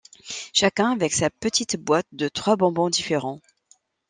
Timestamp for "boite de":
1.77-2.27